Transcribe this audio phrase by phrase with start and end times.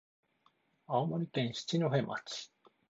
[0.87, 2.51] 青森県七戸町